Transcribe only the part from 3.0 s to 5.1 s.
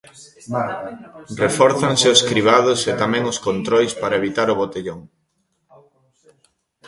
tamén os controis para evitar o botellón.